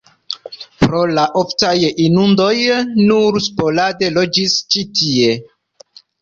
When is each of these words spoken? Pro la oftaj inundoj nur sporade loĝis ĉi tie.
Pro 0.83 1.01
la 1.17 1.25
oftaj 1.41 1.73
inundoj 2.05 2.47
nur 3.11 3.37
sporade 3.49 4.11
loĝis 4.17 4.57
ĉi 4.73 4.83
tie. 5.03 5.31